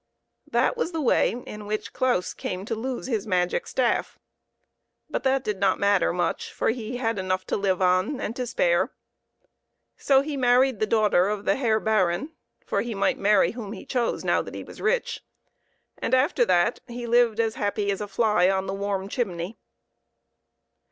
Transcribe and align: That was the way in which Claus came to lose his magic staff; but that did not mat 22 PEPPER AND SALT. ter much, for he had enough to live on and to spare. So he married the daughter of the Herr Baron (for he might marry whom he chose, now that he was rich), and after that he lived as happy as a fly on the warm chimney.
That 0.49 0.75
was 0.75 0.93
the 0.93 0.99
way 0.99 1.29
in 1.45 1.67
which 1.67 1.93
Claus 1.93 2.33
came 2.33 2.65
to 2.65 2.73
lose 2.73 3.05
his 3.05 3.27
magic 3.27 3.67
staff; 3.67 4.17
but 5.11 5.21
that 5.21 5.43
did 5.43 5.59
not 5.59 5.77
mat 5.77 6.01
22 6.01 6.05
PEPPER 6.05 6.09
AND 6.09 6.17
SALT. 6.17 6.17
ter 6.17 6.27
much, 6.27 6.51
for 6.53 6.69
he 6.71 6.97
had 6.97 7.19
enough 7.19 7.45
to 7.45 7.55
live 7.55 7.81
on 7.83 8.19
and 8.19 8.35
to 8.35 8.47
spare. 8.47 8.91
So 9.97 10.21
he 10.21 10.35
married 10.35 10.79
the 10.79 10.87
daughter 10.87 11.29
of 11.29 11.45
the 11.45 11.55
Herr 11.55 11.79
Baron 11.79 12.31
(for 12.65 12.81
he 12.81 12.95
might 12.95 13.19
marry 13.19 13.51
whom 13.51 13.73
he 13.73 13.85
chose, 13.85 14.23
now 14.23 14.41
that 14.41 14.55
he 14.55 14.63
was 14.63 14.81
rich), 14.81 15.21
and 15.99 16.15
after 16.15 16.45
that 16.45 16.79
he 16.87 17.05
lived 17.05 17.39
as 17.39 17.53
happy 17.53 17.91
as 17.91 18.01
a 18.01 18.07
fly 18.07 18.49
on 18.49 18.65
the 18.65 18.73
warm 18.73 19.07
chimney. 19.07 19.59